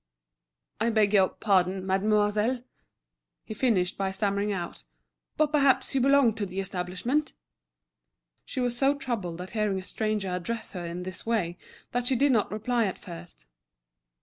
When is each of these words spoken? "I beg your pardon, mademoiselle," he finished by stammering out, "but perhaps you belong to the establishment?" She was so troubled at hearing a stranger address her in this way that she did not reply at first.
"I 0.79 0.89
beg 0.89 1.13
your 1.13 1.29
pardon, 1.29 1.85
mademoiselle," 1.85 2.63
he 3.43 3.53
finished 3.53 3.99
by 3.99 4.09
stammering 4.09 4.51
out, 4.51 4.83
"but 5.37 5.51
perhaps 5.51 5.93
you 5.93 6.01
belong 6.01 6.33
to 6.37 6.45
the 6.47 6.59
establishment?" 6.59 7.33
She 8.43 8.59
was 8.59 8.75
so 8.75 8.95
troubled 8.95 9.39
at 9.41 9.51
hearing 9.51 9.77
a 9.77 9.83
stranger 9.83 10.29
address 10.29 10.71
her 10.71 10.87
in 10.87 11.03
this 11.03 11.23
way 11.27 11.59
that 11.91 12.07
she 12.07 12.15
did 12.15 12.31
not 12.31 12.51
reply 12.51 12.85
at 12.85 12.97
first. 12.97 13.45